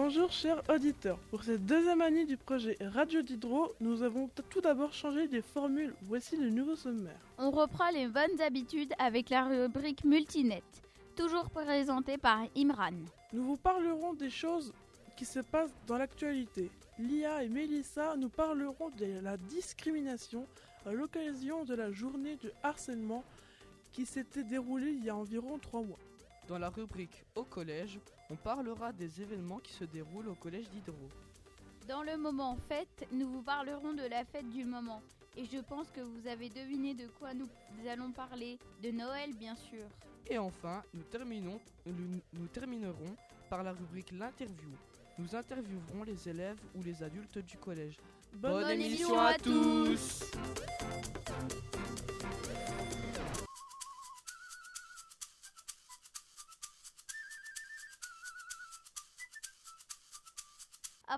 Bonjour 0.00 0.30
chers 0.30 0.62
auditeurs. 0.70 1.18
Pour 1.28 1.42
cette 1.42 1.66
deuxième 1.66 2.02
année 2.02 2.24
du 2.24 2.36
projet 2.36 2.78
Radio 2.80 3.20
Diderot, 3.20 3.74
nous 3.80 4.04
avons 4.04 4.30
tout 4.48 4.60
d'abord 4.60 4.92
changé 4.92 5.26
des 5.26 5.42
formules. 5.42 5.92
Voici 6.02 6.36
le 6.36 6.50
nouveau 6.50 6.76
sommaire. 6.76 7.18
On 7.36 7.50
reprend 7.50 7.90
les 7.90 8.06
bonnes 8.06 8.40
habitudes 8.40 8.92
avec 9.00 9.28
la 9.28 9.42
rubrique 9.46 10.04
Multinet, 10.04 10.62
toujours 11.16 11.50
présentée 11.50 12.16
par 12.16 12.44
Imran. 12.56 12.92
Nous 13.32 13.42
vous 13.42 13.56
parlerons 13.56 14.14
des 14.14 14.30
choses 14.30 14.72
qui 15.16 15.24
se 15.24 15.40
passent 15.40 15.74
dans 15.88 15.98
l'actualité. 15.98 16.70
Lia 17.00 17.42
et 17.42 17.48
Mélissa 17.48 18.14
nous 18.16 18.28
parleront 18.28 18.90
de 18.90 19.20
la 19.20 19.36
discrimination 19.36 20.46
à 20.86 20.92
l'occasion 20.92 21.64
de 21.64 21.74
la 21.74 21.90
journée 21.90 22.36
du 22.36 22.50
harcèlement 22.62 23.24
qui 23.90 24.06
s'était 24.06 24.44
déroulée 24.44 24.92
il 24.92 25.04
y 25.04 25.10
a 25.10 25.16
environ 25.16 25.58
trois 25.58 25.82
mois. 25.82 25.98
Dans 26.48 26.58
la 26.58 26.70
rubrique 26.70 27.24
Au 27.34 27.44
collège, 27.44 28.00
on 28.30 28.36
parlera 28.36 28.90
des 28.90 29.20
événements 29.20 29.58
qui 29.58 29.72
se 29.74 29.84
déroulent 29.84 30.28
au 30.28 30.34
collège 30.34 30.70
d'Hydro. 30.70 31.08
Dans 31.86 32.02
le 32.02 32.16
moment 32.16 32.56
fête, 32.68 33.06
nous 33.12 33.28
vous 33.28 33.42
parlerons 33.42 33.92
de 33.92 34.08
la 34.08 34.24
fête 34.24 34.48
du 34.48 34.64
moment. 34.64 35.02
Et 35.36 35.44
je 35.44 35.58
pense 35.58 35.90
que 35.90 36.00
vous 36.00 36.26
avez 36.26 36.48
deviné 36.48 36.94
de 36.94 37.06
quoi 37.18 37.34
nous 37.34 37.48
allons 37.86 38.12
parler. 38.12 38.58
De 38.82 38.90
Noël, 38.90 39.34
bien 39.34 39.56
sûr. 39.56 39.84
Et 40.26 40.38
enfin, 40.38 40.82
nous, 40.94 41.02
terminons, 41.02 41.60
nous, 41.84 42.20
nous 42.32 42.46
terminerons 42.46 43.14
par 43.50 43.62
la 43.62 43.72
rubrique 43.72 44.12
L'interview. 44.12 44.70
Nous 45.18 45.36
interviewerons 45.36 46.04
les 46.06 46.28
élèves 46.30 46.60
ou 46.74 46.82
les 46.82 47.02
adultes 47.02 47.38
du 47.38 47.58
collège. 47.58 47.98
Bonne, 48.34 48.70
émission 48.70 49.18
à 49.18 49.34
tous 49.34 50.22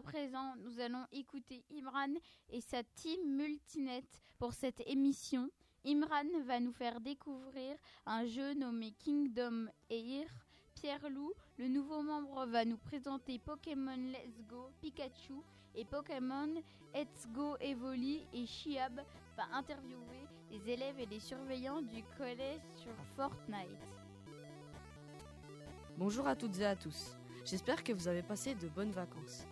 À 0.01 0.03
présent, 0.03 0.55
nous 0.65 0.81
allons 0.81 1.05
écouter 1.13 1.63
Imran 1.71 2.15
et 2.49 2.63
sa 2.63 2.83
team 2.83 3.37
Multinet 3.37 4.03
pour 4.39 4.55
cette 4.55 4.81
émission. 4.87 5.51
Imran 5.85 6.25
va 6.47 6.59
nous 6.59 6.73
faire 6.73 7.03
découvrir 7.03 7.77
un 8.07 8.25
jeu 8.25 8.55
nommé 8.55 8.95
Kingdom 9.05 9.67
Air. 9.91 10.27
Pierre 10.75 11.11
Lou, 11.11 11.35
le 11.59 11.69
nouveau 11.69 12.01
membre, 12.03 12.47
va 12.47 12.65
nous 12.65 12.79
présenter 12.79 13.39
Pokémon 13.39 13.95
Let's 13.95 14.43
Go 14.49 14.71
Pikachu 14.81 15.35
et 15.75 15.85
Pokémon 15.85 16.49
Let's 16.95 17.29
Go 17.35 17.59
Evoli 17.61 18.27
et 18.33 18.47
Chiab 18.47 19.03
va 19.37 19.45
interviewer 19.53 20.27
les 20.51 20.73
élèves 20.73 20.99
et 20.99 21.07
les 21.07 21.21
surveillants 21.21 21.83
du 21.83 22.03
collège 22.17 22.63
sur 22.75 22.95
Fortnite. 23.17 23.69
Bonjour 25.99 26.27
à 26.27 26.35
toutes 26.35 26.59
et 26.59 26.65
à 26.65 26.75
tous. 26.75 27.15
J'espère 27.45 27.85
que 27.85 27.93
vous 27.93 28.09
avez 28.09 28.23
passé 28.23 28.55
de 28.55 28.69
bonnes 28.69 28.93
vacances. 28.93 29.45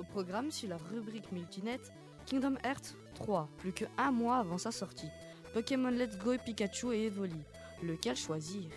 Au 0.00 0.02
programme, 0.02 0.50
sur 0.50 0.70
la 0.70 0.78
rubrique 0.78 1.30
Multinet, 1.30 1.78
Kingdom 2.24 2.56
Hearts 2.64 2.96
3, 3.16 3.50
plus 3.58 3.72
que 3.74 3.84
un 3.98 4.10
mois 4.10 4.38
avant 4.38 4.56
sa 4.56 4.72
sortie. 4.72 5.10
Pokémon 5.52 5.90
Let's 5.90 6.16
Go, 6.16 6.32
Pikachu 6.42 6.94
et 6.94 7.04
Evoli. 7.04 7.42
Lequel 7.82 8.16
choisir? 8.16 8.70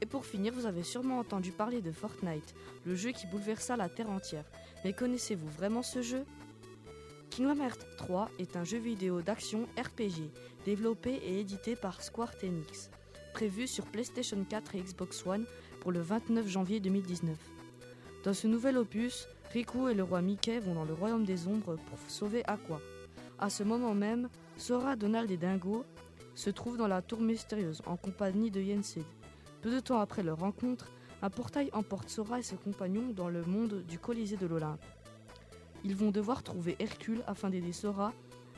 Et 0.00 0.06
pour 0.06 0.24
finir, 0.24 0.52
vous 0.52 0.66
avez 0.66 0.84
sûrement 0.84 1.18
entendu 1.18 1.50
parler 1.50 1.82
de 1.82 1.90
Fortnite, 1.90 2.54
le 2.86 2.94
jeu 2.94 3.10
qui 3.10 3.26
bouleversa 3.26 3.76
la 3.76 3.88
Terre 3.88 4.10
entière. 4.10 4.44
Mais 4.84 4.92
connaissez-vous 4.92 5.48
vraiment 5.48 5.82
ce 5.82 6.02
jeu? 6.02 6.24
Kingdom 7.30 7.64
Hearts 7.64 7.96
3 7.96 8.30
est 8.38 8.54
un 8.54 8.62
jeu 8.62 8.78
vidéo 8.78 9.22
d'action 9.22 9.66
RPG, 9.76 10.30
développé 10.64 11.14
et 11.14 11.40
édité 11.40 11.74
par 11.74 12.00
Square 12.00 12.34
Enix, 12.44 12.90
prévu 13.34 13.66
sur 13.66 13.86
PlayStation 13.86 14.44
4 14.48 14.76
et 14.76 14.82
Xbox 14.82 15.26
One 15.26 15.46
pour 15.80 15.90
le 15.90 16.00
29 16.00 16.46
janvier 16.46 16.78
2019. 16.78 17.36
Dans 18.22 18.34
ce 18.34 18.46
nouvel 18.46 18.78
opus, 18.78 19.26
Riku 19.52 19.88
et 19.88 19.94
le 19.94 20.04
roi 20.04 20.22
Mickey 20.22 20.60
vont 20.60 20.74
dans 20.74 20.84
le 20.84 20.94
royaume 20.94 21.24
des 21.24 21.48
ombres 21.48 21.76
pour 21.76 21.98
sauver 22.08 22.44
Aqua. 22.46 22.80
À 23.38 23.50
ce 23.50 23.64
moment 23.64 23.94
même, 23.94 24.28
Sora, 24.56 24.94
Donald 24.94 25.28
et 25.30 25.36
Dingo 25.36 25.84
se 26.36 26.50
trouvent 26.50 26.76
dans 26.76 26.86
la 26.86 27.02
tour 27.02 27.20
mystérieuse 27.20 27.82
en 27.86 27.96
compagnie 27.96 28.52
de 28.52 28.60
Yensid. 28.60 29.04
Peu 29.60 29.72
de 29.72 29.80
temps 29.80 29.98
après 29.98 30.22
leur 30.22 30.38
rencontre, 30.38 30.92
un 31.20 31.30
portail 31.30 31.68
emporte 31.72 32.08
Sora 32.08 32.38
et 32.38 32.42
ses 32.44 32.56
compagnons 32.56 33.10
dans 33.10 33.28
le 33.28 33.42
monde 33.42 33.84
du 33.88 33.98
Colisée 33.98 34.36
de 34.36 34.46
l'Olympe. 34.46 34.84
Ils 35.82 35.96
vont 35.96 36.12
devoir 36.12 36.44
trouver 36.44 36.76
Hercule 36.78 37.22
afin 37.26 37.50
d'aider 37.50 37.72
Sora 37.72 38.12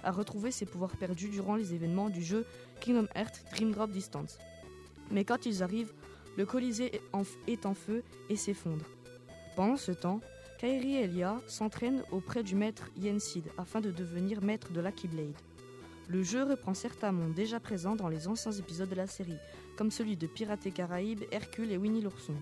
à 0.04 0.10
retrouver 0.10 0.50
ses 0.50 0.66
pouvoirs 0.66 0.96
perdus 0.96 1.28
durant 1.28 1.56
les 1.56 1.72
événements 1.72 2.10
du 2.10 2.22
jeu 2.22 2.44
Kingdom 2.80 3.06
Hearts 3.14 3.44
Dream 3.52 3.70
Drop 3.70 3.90
Distance. 3.90 4.38
Mais 5.10 5.24
quand 5.24 5.46
ils 5.46 5.62
arrivent, 5.62 5.94
le 6.36 6.44
Colisée 6.44 7.00
est 7.46 7.66
en 7.66 7.74
feu 7.74 8.02
et 8.28 8.36
s'effondre. 8.36 8.84
Pendant 9.56 9.76
ce 9.76 9.92
temps, 9.92 10.20
Kairi 10.62 10.94
Elia 10.94 11.40
s'entraînent 11.48 12.04
auprès 12.12 12.44
du 12.44 12.54
maître 12.54 12.88
Yensid 12.96 13.42
afin 13.58 13.80
de 13.80 13.90
devenir 13.90 14.42
maître 14.42 14.72
de 14.72 14.80
la. 14.80 14.92
Le 16.06 16.22
jeu 16.22 16.44
reprend 16.44 16.72
certains 16.72 17.10
mondes 17.10 17.34
déjà 17.34 17.58
présents 17.58 17.96
dans 17.96 18.06
les 18.08 18.28
anciens 18.28 18.52
épisodes 18.52 18.88
de 18.88 18.94
la 18.94 19.08
série, 19.08 19.40
comme 19.76 19.90
celui 19.90 20.16
de 20.16 20.28
Pirates 20.28 20.64
et 20.64 20.70
Caraïbes, 20.70 21.24
Hercule 21.32 21.72
et 21.72 21.76
Winnie 21.76 22.00
l'ourson. 22.00 22.36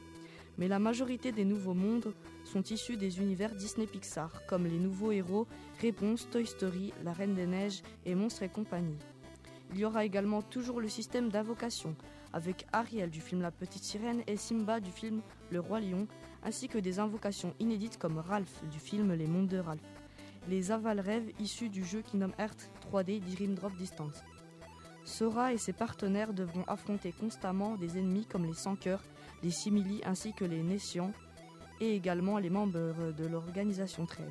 Mais 0.59 0.69
la 0.69 0.79
majorité 0.79 1.33
des 1.33 1.47
nouveaux 1.47 1.73
mondes 1.73 2.13
sont 2.45 2.63
issus 2.65 2.99
des 2.99 3.21
univers 3.21 3.55
Disney 3.55 3.87
Pixar, 3.87 4.45
comme 4.47 4.67
les 4.67 4.79
nouveaux 4.79 5.13
héros 5.13 5.47
Réponse, 5.81 6.29
Toy 6.31 6.45
Story, 6.45 6.93
La 7.03 7.15
Reine 7.15 7.35
des 7.35 7.47
Neiges 7.47 7.83
et 8.05 8.15
Monstres 8.15 8.43
et 8.43 8.51
compagnie. 8.51 8.99
Il 9.73 9.79
y 9.79 9.87
aura 9.87 10.05
également 10.05 10.43
toujours 10.43 10.83
le 10.83 10.89
système 10.91 11.31
d'invocation, 11.31 11.97
avec 12.35 12.67
Ariel 12.71 13.09
du 13.09 13.23
film 13.23 13.41
La 13.41 13.51
Petite 13.51 13.85
Sirène 13.85 14.23
et 14.27 14.37
Simba 14.37 14.79
du 14.79 14.91
film 14.91 15.23
Le 15.51 15.61
Roi 15.61 15.81
Lion, 15.81 16.07
ainsi 16.43 16.69
que 16.69 16.79
des 16.79 16.99
invocations 16.99 17.55
inédites 17.61 17.99
comme 17.99 18.19
Ralph 18.19 18.63
du 18.71 18.79
film 18.79 19.13
Les 19.13 19.27
Mondes 19.27 19.49
de 19.49 19.59
Ralph. 19.59 19.81
Les 20.49 20.71
aval 20.71 21.01
rêves 21.01 21.31
issus 21.39 21.69
du 21.69 21.85
jeu 21.85 22.03
Kingdom 22.03 22.33
Hearts 22.39 22.71
3D 22.91 23.21
Dream 23.21 23.55
Drop 23.55 23.77
Distance. 23.77 24.25
Sora 25.05 25.53
et 25.53 25.59
ses 25.59 25.73
partenaires 25.73 26.33
devront 26.33 26.65
affronter 26.67 27.13
constamment 27.13 27.77
des 27.77 27.99
ennemis 27.99 28.27
comme 28.27 28.45
les 28.45 28.55
Sans-Cœurs, 28.55 29.03
les 29.43 29.51
Simili 29.51 30.01
ainsi 30.05 30.33
que 30.33 30.45
les 30.45 30.63
Nessians 30.63 31.13
et 31.81 31.95
également 31.95 32.39
les 32.39 32.51
membres 32.51 33.13
de 33.13 33.27
l'organisation 33.27 34.07
13. 34.07 34.29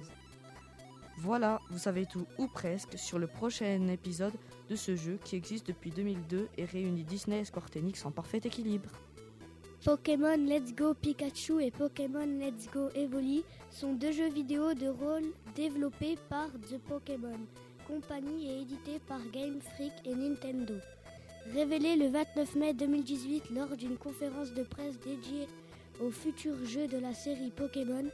Voilà, 1.21 1.59
vous 1.69 1.79
savez 1.79 2.05
tout 2.05 2.25
ou 2.37 2.47
presque 2.47 2.97
sur 2.97 3.19
le 3.19 3.27
prochain 3.27 3.87
épisode 3.89 4.35
de 4.69 4.75
ce 4.77 4.95
jeu 4.95 5.19
qui 5.23 5.35
existe 5.35 5.67
depuis 5.67 5.91
2002 5.91 6.47
et 6.57 6.63
réunit 6.63 7.03
Disney 7.03 7.41
et 7.41 7.45
Square 7.45 7.67
Enix 7.75 8.05
en 8.05 8.11
parfait 8.11 8.41
équilibre. 8.41 8.89
Pokémon 9.85 10.35
Let's 10.35 10.75
Go 10.75 10.93
Pikachu 10.93 11.61
et 11.61 11.71
Pokémon 11.71 12.25
Let's 12.25 12.69
Go 12.69 12.89
Evoli 12.95 13.45
sont 13.71 13.93
deux 13.93 14.11
jeux 14.11 14.29
vidéo 14.29 14.73
de 14.73 14.89
rôle 14.89 15.31
développés 15.55 16.17
par 16.27 16.49
The 16.69 16.77
Pokémon 16.79 17.39
Company 17.87 18.49
et 18.49 18.61
édités 18.63 18.99
par 19.07 19.21
Game 19.31 19.61
Freak 19.61 19.93
et 20.03 20.13
Nintendo. 20.13 20.73
Révélés 21.53 21.95
le 21.95 22.09
29 22.09 22.55
mai 22.55 22.73
2018 22.73 23.51
lors 23.51 23.77
d'une 23.77 23.95
conférence 23.95 24.53
de 24.53 24.63
presse 24.63 24.99
dédiée 24.99 25.47
aux 26.01 26.11
futurs 26.11 26.65
jeux 26.65 26.87
de 26.87 26.97
la 26.97 27.13
série 27.13 27.51
Pokémon, 27.55 28.05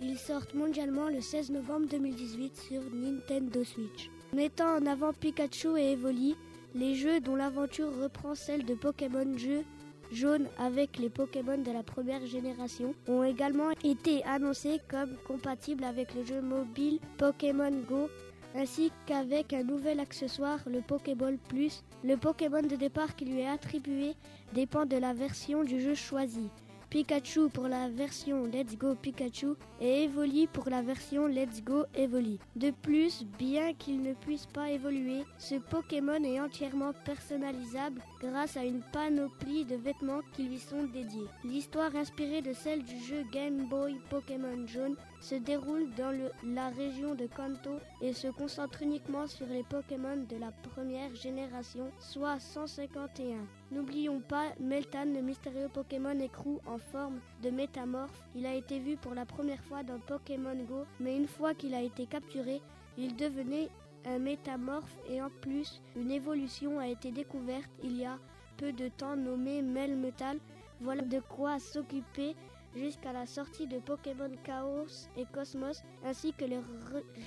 ils 0.00 0.18
sortent 0.18 0.54
mondialement 0.54 1.08
le 1.08 1.20
16 1.20 1.50
novembre 1.50 1.86
2018 1.88 2.56
sur 2.56 2.82
Nintendo 2.92 3.62
Switch. 3.62 4.10
Mettant 4.34 4.76
en 4.76 4.86
avant 4.86 5.12
Pikachu 5.12 5.78
et 5.78 5.92
Evoli, 5.92 6.34
les 6.74 6.96
jeux 6.96 7.20
dont 7.20 7.36
l'aventure 7.36 7.96
reprend 8.02 8.34
celle 8.34 8.64
de 8.64 8.74
Pokémon 8.74 9.38
Jeux 9.38 9.64
jaune 10.12 10.46
avec 10.58 10.98
les 10.98 11.10
Pokémon 11.10 11.58
de 11.58 11.72
la 11.72 11.82
première 11.82 12.24
génération 12.26 12.94
ont 13.08 13.22
également 13.22 13.70
été 13.84 14.22
annoncés 14.24 14.80
comme 14.88 15.16
compatibles 15.26 15.84
avec 15.84 16.14
le 16.14 16.24
jeu 16.24 16.40
mobile 16.40 16.98
Pokémon 17.18 17.72
Go 17.88 18.08
ainsi 18.56 18.90
qu'avec 19.04 19.52
un 19.52 19.62
nouvel 19.62 20.00
accessoire, 20.00 20.60
le 20.66 20.80
Pokéball 20.80 21.36
Plus. 21.48 21.84
Le 22.02 22.16
Pokémon 22.16 22.62
de 22.62 22.76
départ 22.76 23.14
qui 23.14 23.26
lui 23.26 23.40
est 23.40 23.48
attribué 23.48 24.14
dépend 24.54 24.86
de 24.86 24.96
la 24.96 25.12
version 25.12 25.62
du 25.62 25.80
jeu 25.80 25.94
choisie. 25.94 26.48
Pikachu 26.96 27.50
pour 27.50 27.68
la 27.68 27.90
version 27.90 28.46
Let's 28.46 28.74
Go 28.78 28.94
Pikachu 28.94 29.48
et 29.82 30.04
Evoli 30.04 30.46
pour 30.46 30.70
la 30.70 30.80
version 30.80 31.26
Let's 31.26 31.62
Go 31.62 31.84
Evoli. 31.94 32.38
De 32.56 32.70
plus, 32.70 33.22
bien 33.38 33.74
qu'il 33.74 34.00
ne 34.00 34.14
puisse 34.14 34.46
pas 34.46 34.70
évoluer, 34.70 35.22
ce 35.36 35.56
Pokémon 35.56 36.24
est 36.24 36.40
entièrement 36.40 36.94
personnalisable 37.04 38.00
grâce 38.22 38.56
à 38.56 38.64
une 38.64 38.80
panoplie 38.94 39.66
de 39.66 39.76
vêtements 39.76 40.22
qui 40.32 40.44
lui 40.44 40.58
sont 40.58 40.84
dédiés. 40.84 41.28
L'histoire 41.44 41.94
inspirée 41.94 42.40
de 42.40 42.54
celle 42.54 42.82
du 42.82 42.98
jeu 43.04 43.26
Game 43.30 43.68
Boy 43.68 44.00
Pokémon 44.08 44.66
Jaune 44.66 44.96
se 45.26 45.34
déroule 45.34 45.90
dans 45.96 46.16
la 46.44 46.68
région 46.68 47.16
de 47.16 47.26
Kanto 47.26 47.80
et 48.00 48.12
se 48.12 48.28
concentre 48.28 48.82
uniquement 48.82 49.26
sur 49.26 49.48
les 49.48 49.64
Pokémon 49.64 50.24
de 50.28 50.36
la 50.36 50.52
première 50.52 51.12
génération, 51.16 51.90
soit 51.98 52.38
151. 52.38 53.38
N'oublions 53.72 54.20
pas 54.20 54.52
Meltan, 54.60 55.06
le 55.06 55.22
mystérieux 55.22 55.68
Pokémon 55.74 56.16
écrou 56.20 56.60
en 56.64 56.78
forme 56.78 57.18
de 57.42 57.50
métamorphe. 57.50 58.22
Il 58.36 58.46
a 58.46 58.54
été 58.54 58.78
vu 58.78 58.96
pour 58.96 59.14
la 59.14 59.26
première 59.26 59.60
fois 59.64 59.82
dans 59.82 59.98
Pokémon 59.98 60.54
Go, 60.68 60.84
mais 61.00 61.16
une 61.16 61.26
fois 61.26 61.54
qu'il 61.54 61.74
a 61.74 61.82
été 61.82 62.06
capturé, 62.06 62.62
il 62.96 63.16
devenait 63.16 63.68
un 64.04 64.20
métamorphe 64.20 64.96
et 65.10 65.20
en 65.20 65.30
plus, 65.40 65.82
une 65.96 66.12
évolution 66.12 66.78
a 66.78 66.86
été 66.86 67.10
découverte 67.10 67.68
il 67.82 67.96
y 67.96 68.04
a 68.04 68.16
peu 68.58 68.72
de 68.72 68.86
temps 68.86 69.16
nommée 69.16 69.60
Melmetal. 69.60 70.38
Voilà 70.80 71.02
de 71.02 71.18
quoi 71.18 71.58
s'occuper 71.58 72.36
jusqu'à 72.74 73.12
la 73.12 73.26
sortie 73.26 73.66
de 73.66 73.78
Pokémon 73.78 74.30
Chaos 74.44 75.08
et 75.16 75.24
Cosmos, 75.32 75.82
ainsi 76.04 76.32
que 76.32 76.44
le 76.44 76.58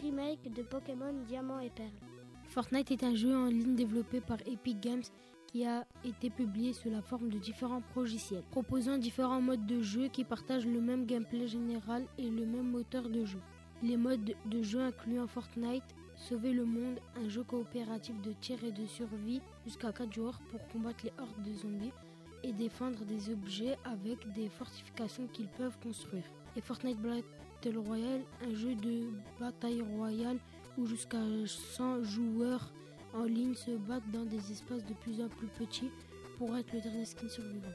remake 0.01 0.53
de 0.53 0.63
Pokémon 0.63 1.13
Diamant 1.27 1.59
et 1.59 1.69
Perle. 1.69 1.89
Fortnite 2.49 2.91
est 2.91 3.03
un 3.03 3.15
jeu 3.15 3.35
en 3.35 3.45
ligne 3.45 3.75
développé 3.75 4.21
par 4.21 4.39
Epic 4.47 4.79
Games 4.79 5.03
qui 5.47 5.65
a 5.65 5.85
été 6.03 6.29
publié 6.29 6.73
sous 6.73 6.89
la 6.89 7.01
forme 7.01 7.29
de 7.29 7.39
différents 7.39 7.81
logiciels, 7.95 8.43
proposant 8.51 8.97
différents 8.97 9.41
modes 9.41 9.65
de 9.65 9.81
jeu 9.81 10.07
qui 10.07 10.23
partagent 10.23 10.67
le 10.67 10.81
même 10.81 11.05
gameplay 11.05 11.47
général 11.47 12.05
et 12.17 12.29
le 12.29 12.45
même 12.45 12.69
moteur 12.69 13.09
de 13.09 13.25
jeu. 13.25 13.39
Les 13.81 13.97
modes 13.97 14.35
de 14.45 14.61
jeu 14.61 14.81
incluant 14.81 15.27
Fortnite, 15.27 15.95
Sauver 16.19 16.51
le 16.51 16.65
monde, 16.65 16.99
un 17.15 17.29
jeu 17.29 17.43
coopératif 17.43 18.21
de 18.21 18.33
tir 18.33 18.61
et 18.65 18.73
de 18.73 18.85
survie 18.85 19.41
jusqu'à 19.65 19.93
4 19.93 20.11
joueurs 20.11 20.39
pour 20.51 20.67
combattre 20.67 21.05
les 21.05 21.13
hordes 21.17 21.43
de 21.43 21.53
zombies 21.53 21.93
et 22.43 22.53
défendre 22.53 23.03
des 23.05 23.29
objets 23.29 23.77
avec 23.83 24.31
des 24.33 24.49
fortifications 24.49 25.27
qu'ils 25.27 25.49
peuvent 25.49 25.77
construire. 25.79 26.23
Et 26.55 26.61
Fortnite 26.61 26.99
Battle 26.99 27.77
Royale, 27.77 28.21
un 28.41 28.53
jeu 28.53 28.75
de 28.75 29.09
bataille 29.39 29.81
royale 29.81 30.39
où 30.77 30.85
jusqu'à 30.85 31.21
100 31.45 32.03
joueurs 32.03 32.71
en 33.13 33.23
ligne 33.23 33.55
se 33.55 33.71
battent 33.71 34.09
dans 34.11 34.25
des 34.25 34.51
espaces 34.51 34.85
de 34.85 34.93
plus 34.93 35.21
en 35.21 35.27
plus 35.27 35.47
petits 35.47 35.91
pour 36.37 36.55
être 36.55 36.71
le 36.73 36.81
dernier 36.81 37.05
skin 37.05 37.27
survivant. 37.27 37.67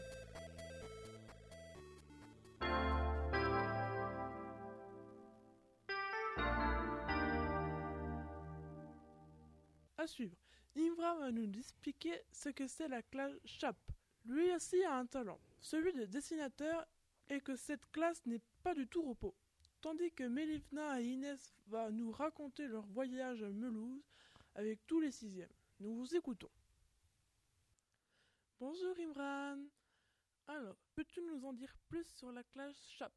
À 9.98 10.06
suivre, 10.06 10.36
Imra 10.76 11.16
va 11.16 11.30
nous 11.30 11.50
expliquer 11.58 12.12
ce 12.30 12.50
que 12.50 12.66
c'est 12.66 12.88
la 12.88 13.00
classe 13.02 13.32
CHAP. 13.44 13.76
Lui 14.24 14.52
aussi 14.54 14.82
a 14.84 14.96
un 14.96 15.06
talent, 15.06 15.40
celui 15.60 15.92
de 15.92 16.06
dessinateur, 16.06 16.86
et 17.28 17.40
que 17.40 17.56
cette 17.56 17.90
classe 17.90 18.24
n'est 18.26 18.42
pas 18.62 18.74
du 18.74 18.86
tout 18.86 19.02
repos. 19.02 19.34
Tandis 19.80 20.12
que 20.12 20.24
Melifna 20.24 21.00
et 21.00 21.04
Inès 21.04 21.54
vont 21.66 21.90
nous 21.90 22.10
raconter 22.10 22.66
leur 22.68 22.86
voyage 22.86 23.42
à 23.42 23.50
Melouse 23.50 24.02
avec 24.54 24.86
tous 24.86 25.00
les 25.00 25.10
sixièmes. 25.10 25.52
Nous 25.80 25.94
vous 25.94 26.16
écoutons. 26.16 26.50
Bonjour 28.58 28.94
Imran. 28.98 29.58
Alors, 30.46 30.76
peux-tu 30.94 31.20
nous 31.22 31.44
en 31.44 31.52
dire 31.52 31.74
plus 31.88 32.06
sur 32.06 32.32
la 32.32 32.44
classe 32.44 32.80
CHAP? 32.96 33.12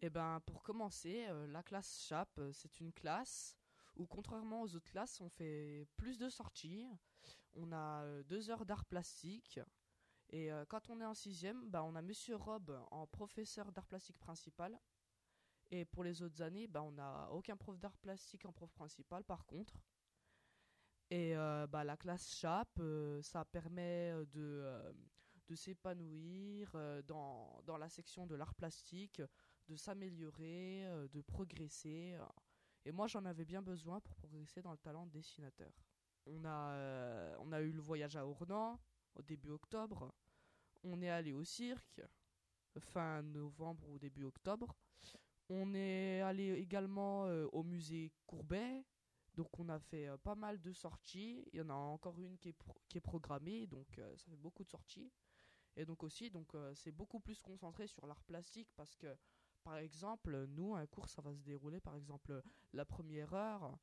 Eh 0.00 0.10
ben, 0.10 0.40
pour 0.46 0.62
commencer, 0.62 1.26
euh, 1.28 1.46
la 1.46 1.62
classe 1.62 2.04
CHAP, 2.06 2.38
euh, 2.38 2.52
c'est 2.52 2.80
une 2.80 2.92
classe 2.92 3.56
où, 3.96 4.06
contrairement 4.06 4.62
aux 4.62 4.74
autres 4.74 4.90
classes, 4.90 5.20
on 5.20 5.28
fait 5.28 5.86
plus 5.96 6.18
de 6.18 6.28
sorties. 6.28 6.86
On 7.54 7.72
a 7.72 8.02
euh, 8.04 8.22
deux 8.24 8.50
heures 8.50 8.66
d'art 8.66 8.84
plastique. 8.84 9.60
Et 10.36 10.50
quand 10.68 10.90
on 10.90 11.00
est 11.00 11.04
en 11.04 11.14
sixième, 11.14 11.70
bah, 11.70 11.84
on 11.84 11.94
a 11.94 12.02
Monsieur 12.02 12.34
Rob 12.34 12.76
en 12.90 13.06
professeur 13.06 13.70
d'art 13.70 13.86
plastique 13.86 14.18
principal. 14.18 14.76
Et 15.70 15.84
pour 15.84 16.02
les 16.02 16.22
autres 16.22 16.42
années, 16.42 16.66
bah, 16.66 16.82
on 16.82 16.90
n'a 16.90 17.30
aucun 17.30 17.56
prof 17.56 17.78
d'art 17.78 17.96
plastique 17.98 18.44
en 18.44 18.52
prof 18.52 18.72
principal, 18.72 19.22
par 19.22 19.46
contre. 19.46 19.78
Et 21.08 21.36
euh, 21.36 21.68
bah, 21.68 21.84
la 21.84 21.96
classe 21.96 22.28
CHAP, 22.34 22.80
euh, 22.80 23.22
ça 23.22 23.44
permet 23.44 24.10
euh, 24.12 24.24
de, 24.26 24.94
de 25.46 25.54
s'épanouir 25.54 26.76
dans, 27.06 27.62
dans, 27.64 27.76
la 27.76 27.88
section 27.88 28.26
de 28.26 28.34
l'art 28.34 28.54
plastique, 28.54 29.22
de 29.68 29.76
s'améliorer, 29.76 30.84
de 31.12 31.20
progresser. 31.20 32.18
Et 32.84 32.90
moi, 32.90 33.06
j'en 33.06 33.24
avais 33.24 33.44
bien 33.44 33.62
besoin 33.62 34.00
pour 34.00 34.16
progresser 34.16 34.62
dans 34.62 34.72
le 34.72 34.78
talent 34.78 35.06
de 35.06 35.12
dessinateur. 35.12 35.70
On 36.26 36.44
a, 36.44 37.36
on 37.38 37.52
a 37.52 37.60
eu 37.60 37.70
le 37.70 37.80
voyage 37.80 38.16
à 38.16 38.26
Ornans 38.26 38.80
au 39.14 39.22
début 39.22 39.50
octobre. 39.50 40.12
On 40.84 41.02
est 41.02 41.08
allé 41.08 41.32
au 41.32 41.44
cirque 41.44 42.00
fin 42.78 43.22
novembre 43.22 43.88
ou 43.88 43.98
début 43.98 44.24
octobre. 44.24 44.76
On 45.48 45.74
est 45.74 46.20
allé 46.20 46.52
également 46.54 47.24
au 47.52 47.62
musée 47.62 48.12
Courbet 48.26 48.84
donc 49.36 49.58
on 49.58 49.68
a 49.68 49.78
fait 49.78 50.06
euh, 50.06 50.16
pas 50.16 50.34
mal 50.34 50.60
de 50.60 50.72
sorties. 50.72 51.44
Il 51.52 51.58
y 51.58 51.62
en 51.62 51.70
a 51.70 51.74
encore 51.74 52.20
une 52.20 52.38
qui 52.38 52.50
est, 52.50 53.00
programmée, 53.00 53.66
donc 53.66 53.98
euh, 53.98 54.16
ça 54.16 54.30
fait 54.30 54.36
beaucoup 54.36 54.64
de 54.64 54.68
sorties. 54.68 55.10
Et 55.76 55.84
donc 55.84 56.02
aussi, 56.04 56.30
donc 56.30 56.54
euh, 56.54 56.72
c'est 56.74 56.92
beaucoup 56.92 57.18
plus 57.18 57.40
concentré 57.42 57.86
sur 57.88 58.06
l'art 58.06 58.22
plastique 58.22 58.68
parce 58.76 58.94
que, 58.94 59.16
par 59.64 59.78
exemple, 59.78 60.46
nous, 60.46 60.74
un 60.76 60.86
cours, 60.86 61.08
ça 61.08 61.20
va 61.20 61.34
se 61.34 61.42
dérouler, 61.42 61.80
par 61.80 61.96
exemple, 61.96 62.42
la 62.72 62.84
première 62.84 63.34
heure. 63.34 63.76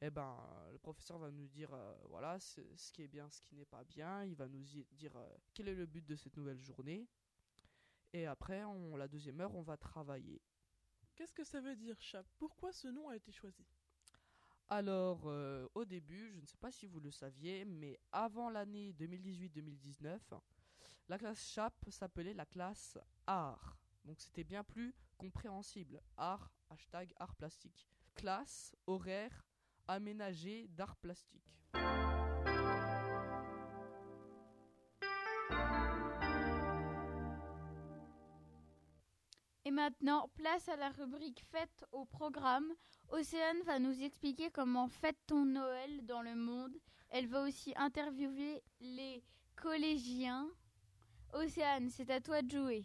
Eh 0.00 0.10
ben, 0.10 0.36
le 0.72 0.78
professeur 0.78 1.18
va 1.18 1.30
nous 1.30 1.46
dire, 1.46 1.70
voilà, 2.08 2.38
ce 2.40 2.60
qui 2.92 3.02
est 3.02 3.08
bien, 3.08 3.30
ce 3.30 3.40
qui 3.40 3.54
n'est 3.54 3.64
pas 3.64 3.84
bien. 3.84 4.24
Il 4.24 4.34
va 4.34 4.48
nous 4.48 4.62
dire 4.92 5.16
quel 5.54 5.68
est 5.68 5.74
le 5.74 5.86
but 5.86 6.04
de 6.04 6.16
cette 6.16 6.36
nouvelle 6.36 6.60
journée. 6.60 7.08
Et 8.12 8.26
après, 8.26 8.64
on, 8.64 8.96
la 8.96 9.08
deuxième 9.08 9.40
heure, 9.40 9.54
on 9.54 9.62
va 9.62 9.76
travailler. 9.76 10.40
Qu'est-ce 11.16 11.34
que 11.34 11.44
ça 11.44 11.60
veut 11.60 11.76
dire, 11.76 12.00
chat 12.00 12.24
Pourquoi 12.38 12.72
ce 12.72 12.88
nom 12.88 13.08
a 13.08 13.16
été 13.16 13.32
choisi? 13.32 13.66
Alors, 14.68 15.22
euh, 15.26 15.68
au 15.74 15.84
début, 15.84 16.30
je 16.32 16.40
ne 16.40 16.46
sais 16.46 16.56
pas 16.56 16.70
si 16.70 16.86
vous 16.86 17.00
le 17.00 17.10
saviez, 17.10 17.64
mais 17.64 17.98
avant 18.12 18.50
l'année 18.50 18.92
2018-2019, 18.94 20.18
la 21.08 21.18
classe 21.18 21.44
CHAP 21.52 21.74
s'appelait 21.90 22.34
la 22.34 22.46
classe 22.46 22.98
art. 23.26 23.76
Donc 24.04 24.20
c'était 24.20 24.44
bien 24.44 24.64
plus 24.64 24.94
compréhensible. 25.18 26.00
Art, 26.16 26.50
hashtag 26.70 27.12
art 27.18 27.34
plastique. 27.34 27.86
Classe, 28.14 28.74
horaire, 28.86 29.44
aménagé 29.88 30.68
d'art 30.68 30.96
plastique. 30.96 31.42
Et 39.66 39.70
maintenant, 39.70 40.28
place 40.34 40.68
à 40.68 40.76
la 40.76 40.90
rubrique 40.90 41.42
Fête 41.50 41.86
au 41.92 42.04
programme. 42.04 42.70
Océane 43.08 43.62
va 43.64 43.78
nous 43.78 44.02
expliquer 44.02 44.50
comment 44.50 44.88
fête 44.88 45.16
ton 45.26 45.46
Noël 45.46 46.04
dans 46.04 46.20
le 46.20 46.34
monde. 46.34 46.76
Elle 47.08 47.28
va 47.28 47.42
aussi 47.42 47.72
interviewer 47.76 48.62
les 48.80 49.22
collégiens. 49.56 50.48
Océane, 51.32 51.88
c'est 51.88 52.10
à 52.10 52.20
toi 52.20 52.42
de 52.42 52.50
jouer. 52.50 52.84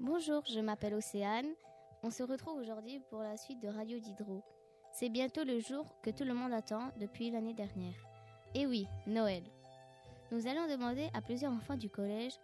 Bonjour, 0.00 0.44
je 0.46 0.58
m'appelle 0.58 0.94
Océane. 0.94 1.54
On 2.02 2.10
se 2.10 2.22
retrouve 2.22 2.58
aujourd'hui 2.58 3.00
pour 3.08 3.20
la 3.20 3.36
suite 3.36 3.60
de 3.60 3.68
Radio 3.68 4.00
Diderot. 4.00 4.42
C'est 4.94 5.08
bientôt 5.08 5.42
le 5.42 5.58
jour 5.58 5.84
que 6.02 6.10
tout 6.10 6.22
le 6.22 6.34
monde 6.34 6.52
attend 6.52 6.92
depuis 7.00 7.28
l'année 7.28 7.52
dernière. 7.52 7.96
Et 8.54 8.64
oui, 8.64 8.86
Noël. 9.08 9.42
Nous 10.30 10.46
allons 10.46 10.68
demander 10.68 11.08
à 11.14 11.20
plusieurs 11.20 11.50
enfants 11.50 11.76
du 11.76 11.90
collège 11.90 12.34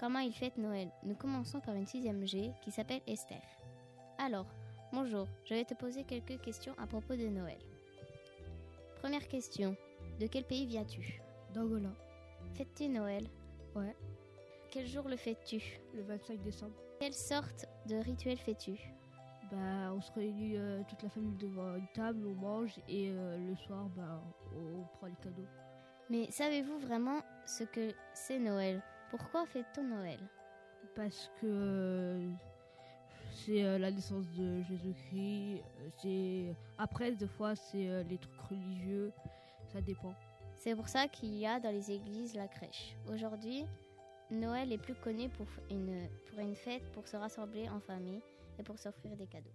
comment 0.00 0.20
ils 0.20 0.32
fêtent 0.32 0.56
Noël. 0.56 0.90
Nous 1.02 1.14
commençons 1.14 1.60
par 1.60 1.74
une 1.74 1.86
sixième 1.86 2.26
G 2.26 2.50
qui 2.62 2.70
s'appelle 2.70 3.02
Esther. 3.06 3.42
Alors, 4.16 4.46
bonjour, 4.90 5.26
je 5.44 5.52
vais 5.52 5.66
te 5.66 5.74
poser 5.74 6.04
quelques 6.04 6.40
questions 6.40 6.74
à 6.78 6.86
propos 6.86 7.14
de 7.14 7.28
Noël. 7.28 7.60
Première 9.02 9.28
question, 9.28 9.76
de 10.18 10.26
quel 10.28 10.44
pays 10.44 10.64
viens-tu? 10.64 11.20
D'Angola. 11.52 11.92
Fêtes-tu 12.54 12.88
Noël? 12.88 13.28
Ouais. 13.76 13.94
Quel 14.70 14.86
jour 14.86 15.06
le 15.10 15.16
fêtes-tu? 15.18 15.78
Le 15.92 16.00
25 16.04 16.40
décembre. 16.40 16.72
Quelle 17.00 17.12
sorte 17.12 17.66
de 17.84 17.96
rituel 17.96 18.38
fais-tu 18.38 18.78
Bah, 19.50 19.94
on 19.94 20.00
se 20.00 20.12
réunit 20.12 20.56
euh, 20.56 20.82
toute 20.88 21.02
la 21.02 21.08
famille 21.08 21.36
devant 21.36 21.74
une 21.76 21.86
table, 21.94 22.26
on 22.26 22.34
mange 22.34 22.78
et 22.86 23.10
euh, 23.10 23.38
le 23.38 23.56
soir, 23.56 23.88
bah, 23.96 24.20
on 24.54 24.82
prend 24.98 25.06
les 25.06 25.16
cadeaux. 25.22 25.46
Mais 26.10 26.30
savez-vous 26.30 26.78
vraiment 26.78 27.20
ce 27.46 27.64
que 27.64 27.92
c'est 28.12 28.38
Noël? 28.38 28.82
Pourquoi 29.10 29.46
fait-on 29.46 29.84
Noël? 29.84 30.20
Parce 30.94 31.30
que 31.40 32.28
c'est 33.32 33.64
euh, 33.64 33.78
la 33.78 33.90
naissance 33.90 34.26
de 34.36 34.62
Jésus-Christ. 34.64 35.62
C'est 35.96 36.54
après 36.76 37.12
des 37.12 37.28
fois 37.28 37.54
c'est 37.56 38.04
les 38.04 38.18
trucs 38.18 38.40
religieux, 38.50 39.12
ça 39.72 39.80
dépend. 39.80 40.14
C'est 40.56 40.74
pour 40.74 40.88
ça 40.88 41.08
qu'il 41.08 41.34
y 41.34 41.46
a 41.46 41.58
dans 41.58 41.70
les 41.70 41.90
églises 41.90 42.34
la 42.34 42.48
crèche. 42.48 42.96
Aujourd'hui, 43.10 43.64
Noël 44.30 44.72
est 44.72 44.78
plus 44.78 44.94
connu 44.94 45.30
pour 45.30 45.46
une, 45.70 46.06
pour 46.28 46.40
une 46.40 46.54
fête, 46.54 46.82
pour 46.92 47.06
se 47.08 47.16
rassembler 47.16 47.68
en 47.70 47.80
famille 47.80 48.20
et 48.58 48.62
pour 48.62 48.78
s'offrir 48.78 49.16
des 49.16 49.26
cadeaux. 49.26 49.54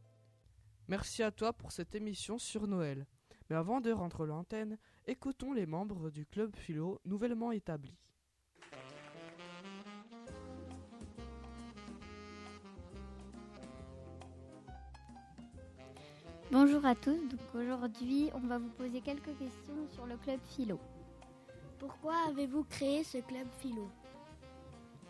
Merci 0.88 1.24
à 1.24 1.31
toi 1.31 1.53
pour 1.53 1.72
cette 1.72 1.95
émission 1.95 2.38
sur 2.38 2.67
Noël. 2.67 3.05
Mais 3.50 3.55
avant 3.55 3.81
de 3.81 3.91
rentrer 3.91 4.25
l'antenne, 4.25 4.77
écoutons 5.05 5.53
les 5.53 5.65
membres 5.65 6.10
du 6.10 6.25
club 6.25 6.55
philo 6.55 7.00
nouvellement 7.05 7.51
établi. 7.51 7.98
Bonjour 16.51 16.86
à 16.86 16.93
tous, 16.93 17.17
donc 17.29 17.55
aujourd'hui 17.55 18.29
on 18.36 18.41
va 18.41 18.60
vous 18.60 18.69
poser 18.69 19.01
quelques 19.01 19.36
questions 19.39 19.88
sur 19.91 20.05
le 20.05 20.17
club 20.17 20.39
philo. 20.55 20.79
Pourquoi 21.79 22.13
avez-vous 22.29 22.63
créé 22.65 23.03
ce 23.03 23.17
club 23.17 23.48
philo? 23.60 23.89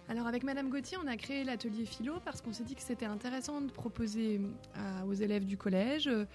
Alors 0.10 0.28
avec 0.28 0.44
Madame 0.44 0.70
Gauthier, 0.70 0.98
on 1.04 1.08
a 1.08 1.16
créé 1.16 1.44
l'atelier 1.44 1.86
philo 1.86 2.16
parce 2.24 2.42
qu'on 2.42 2.54
s'est 2.54 2.64
dit 2.64 2.76
que 2.76 2.82
c'était 2.82 3.06
intéressant 3.06 3.62
de 3.62 3.72
proposer 3.72 4.42
aux 5.08 5.14
élèves 5.14 5.46
du 5.46 5.58
collège 5.58 6.08
euh, 6.08 6.26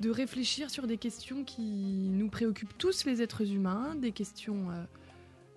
de 0.00 0.10
réfléchir 0.10 0.70
sur 0.70 0.86
des 0.86 0.98
questions 0.98 1.44
qui 1.44 2.08
nous 2.10 2.28
préoccupent 2.28 2.76
tous 2.78 3.04
les 3.04 3.22
êtres 3.22 3.50
humains, 3.50 3.94
des 3.94 4.12
questions 4.12 4.70
euh, 4.70 4.84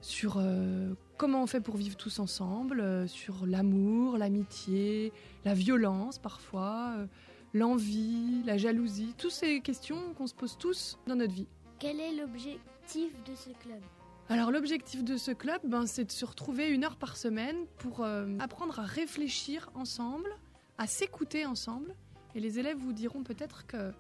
sur 0.02 0.38
euh, 0.38 0.94
comment 1.18 1.44
on 1.44 1.48
fait 1.48 1.62
pour 1.62 1.78
vivre 1.78 1.98
tous 1.98 2.20
ensemble, 2.20 2.80
euh, 2.80 3.08
sur 3.08 3.46
l'amour, 3.46 4.18
l'amitié, 4.18 5.12
la 5.46 5.54
violence 5.54 6.20
parfois, 6.20 6.94
euh, 6.98 7.08
l'envie, 7.54 8.44
la 8.46 8.58
jalousie, 8.58 9.14
toutes 9.18 9.32
ces 9.32 9.62
questions 9.62 10.14
qu'on 10.18 10.28
se 10.28 10.36
pose 10.36 10.58
tous 10.58 10.98
dans 11.08 11.16
notre 11.16 11.34
vie. 11.34 11.48
Quel 11.80 12.00
est 12.00 12.16
l'objectif 12.16 13.12
de 13.24 13.36
ce 13.36 13.50
club? 13.62 13.82
Alors 14.30 14.52
l'objectif 14.52 15.04
de 15.04 15.16
ce 15.16 15.32
club, 15.32 15.62
ben, 15.64 15.86
c'est 15.86 16.04
de 16.04 16.12
se 16.12 16.26
retrouver 16.26 16.70
une 16.70 16.84
heure 16.84 16.98
par 16.98 17.16
semaine 17.16 17.56
pour 17.78 18.04
euh, 18.04 18.28
apprendre 18.40 18.80
à 18.80 18.84
réfléchir 18.84 19.70
ensemble, 19.74 20.30
à 20.78 20.86
s'écouter 20.86 21.46
ensemble. 21.46 21.96
Et 22.36 22.40
les 22.42 22.60
élèves 22.60 22.78
vous 22.78 22.92
diront 22.94 23.24
peut-être 23.24 23.66
que 23.68 23.92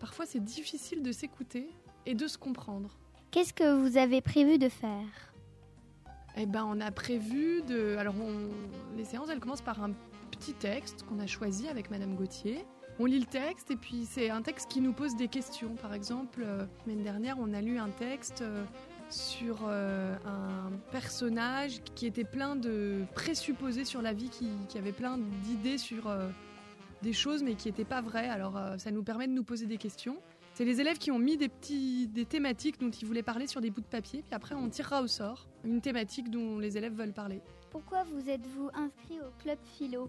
parfois 0.00 0.26
c'est 0.26 0.42
difficile 0.42 1.02
de 1.02 1.12
s'écouter 1.12 1.68
et 2.04 2.14
de 2.14 2.26
se 2.26 2.36
comprendre. 2.36 2.96
Qu'est-ce 3.30 3.52
que 3.54 3.74
vous 3.80 3.96
avez 3.96 4.20
prévu 4.20 4.58
de 4.58 4.68
faire? 4.68 5.32
Eh 6.36 6.46
ben, 6.46 6.64
on 6.68 6.80
a 6.80 6.90
prévu 6.90 7.62
de. 7.62 7.96
Alors, 7.96 8.14
on- 8.20 8.50
les 8.96 9.04
séances, 9.04 9.28
elles 9.30 9.40
commencent 9.40 9.62
par 9.62 9.82
un 9.82 9.92
petit 10.32 10.52
texte 10.52 11.04
qu'on 11.04 11.18
a 11.18 11.26
choisi 11.26 11.68
avec 11.68 11.90
Madame 11.90 12.14
Gauthier. 12.14 12.64
On 12.98 13.04
lit 13.06 13.20
le 13.20 13.26
texte 13.26 13.70
et 13.70 13.76
puis 13.76 14.04
c'est 14.04 14.30
un 14.30 14.42
texte 14.42 14.70
qui 14.70 14.80
nous 14.80 14.92
pose 14.92 15.16
des 15.16 15.28
questions. 15.28 15.74
Par 15.76 15.94
exemple, 15.94 16.42
euh, 16.44 16.58
la 16.66 16.84
semaine 16.84 17.02
dernière, 17.02 17.36
on 17.38 17.52
a 17.54 17.60
lu 17.62 17.78
un 17.78 17.88
texte 17.90 18.42
euh, 18.42 18.64
sur 19.10 19.58
euh, 19.66 20.16
un 20.24 20.70
personnage 20.90 21.80
qui 21.94 22.06
était 22.06 22.24
plein 22.24 22.56
de 22.56 23.04
présupposés 23.14 23.84
sur 23.84 24.02
la 24.02 24.12
vie, 24.12 24.28
qui, 24.28 24.48
qui 24.68 24.78
avait 24.78 24.92
plein 24.92 25.18
d'idées 25.18 25.78
sur 25.78 26.08
euh, 26.08 26.28
des 27.02 27.12
choses 27.12 27.42
mais 27.42 27.54
qui 27.54 27.68
n'étaient 27.68 27.84
pas 27.84 28.00
vraies. 28.00 28.28
Alors, 28.28 28.56
euh, 28.56 28.78
ça 28.78 28.90
nous 28.90 29.02
permet 29.02 29.26
de 29.26 29.32
nous 29.32 29.44
poser 29.44 29.66
des 29.66 29.78
questions. 29.78 30.16
C'est 30.54 30.64
les 30.64 30.80
élèves 30.80 30.98
qui 30.98 31.10
ont 31.10 31.18
mis 31.18 31.36
des, 31.36 31.48
petits, 31.48 32.08
des 32.08 32.24
thématiques 32.24 32.80
dont 32.80 32.90
ils 32.90 33.06
voulaient 33.06 33.22
parler 33.22 33.46
sur 33.46 33.60
des 33.60 33.70
bouts 33.70 33.82
de 33.82 33.86
papier, 33.86 34.22
puis 34.22 34.34
après 34.34 34.54
on 34.54 34.70
tirera 34.70 35.02
au 35.02 35.06
sort 35.06 35.46
une 35.64 35.82
thématique 35.82 36.30
dont 36.30 36.58
les 36.58 36.78
élèves 36.78 36.94
veulent 36.94 37.12
parler. 37.12 37.42
Pourquoi 37.70 38.04
vous 38.04 38.30
êtes-vous 38.30 38.70
inscrit 38.72 39.20
au 39.20 39.30
club 39.42 39.58
philo? 39.76 40.08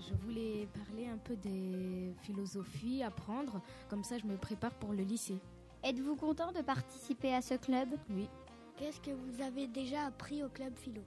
Je 0.00 0.14
voulais 0.24 0.66
parler 0.74 1.06
un 1.06 1.18
peu 1.18 1.36
des 1.36 2.12
philosophies, 2.22 3.04
apprendre, 3.04 3.60
comme 3.88 4.02
ça 4.02 4.18
je 4.18 4.26
me 4.26 4.36
prépare 4.36 4.72
pour 4.72 4.92
le 4.92 5.04
lycée. 5.04 5.38
Êtes-vous 5.84 6.16
content 6.16 6.52
de 6.52 6.60
participer 6.60 7.34
à 7.34 7.42
ce 7.42 7.54
club? 7.54 7.88
Oui. 8.10 8.28
Qu'est-ce 8.76 9.00
que 9.00 9.10
vous 9.10 9.42
avez 9.42 9.66
déjà 9.66 10.06
appris 10.06 10.42
au 10.42 10.48
club 10.48 10.74
philo? 10.76 11.02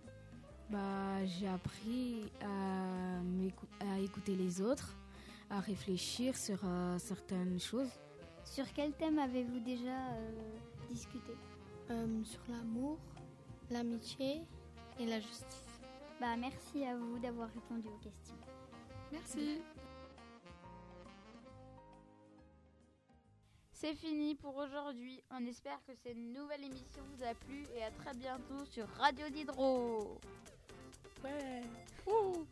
Bah, 0.70 1.26
j'ai 1.26 1.48
appris 1.48 2.32
à, 2.42 4.00
écouter 4.00 4.36
les 4.36 4.62
autres, 4.62 4.96
à 5.50 5.60
réfléchir 5.60 6.36
sur 6.38 6.60
euh, 6.64 6.98
certaines 6.98 7.60
choses. 7.60 7.90
Sur 8.46 8.72
quel 8.74 8.94
thème 8.94 9.20
avez-vous 9.20 9.60
déjà 9.60 10.08
euh, 10.14 10.32
discuté? 10.90 11.34
Euh, 11.90 12.24
sur 12.24 12.42
l'amour, 12.50 12.98
l'amitié 13.70 14.42
et 15.00 15.06
la 15.06 15.20
justice. 15.20 15.82
Bah 16.22 16.38
merci 16.38 16.86
à 16.86 16.96
vous 16.96 17.18
d'avoir 17.20 17.50
répondu 17.50 17.88
aux 17.88 18.04
questions. 18.04 18.36
Merci. 19.12 19.62
C'est 23.82 23.96
fini 23.96 24.36
pour 24.36 24.58
aujourd'hui. 24.58 25.24
On 25.32 25.44
espère 25.48 25.80
que 25.88 25.94
cette 26.04 26.16
nouvelle 26.16 26.64
émission 26.64 27.02
vous 27.16 27.24
a 27.24 27.34
plu 27.34 27.66
et 27.76 27.84
à 27.84 27.90
très 27.90 28.14
bientôt 28.14 28.64
sur 28.70 28.88
Radio 28.90 29.28
Diderot. 29.30 30.20
Ouais. 31.24 31.64
Ouh. 32.06 32.46